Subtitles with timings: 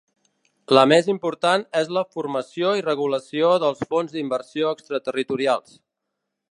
[0.77, 5.81] La més important és la formació i regulació dels fons d'inversió extraterritorials.